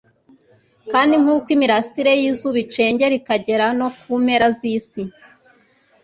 Kandi 0.91 1.13
nk'uko 1.21 1.47
imirasire 1.55 2.11
y'izuba 2.21 2.57
icengera 2.65 3.13
ikagera 3.19 3.65
no 3.79 3.87
ku 3.99 4.13
mpera 4.23 4.47
z'isi, 4.57 5.01